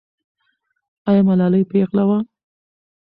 [1.09, 2.17] آیا ملالۍ پېغله وه؟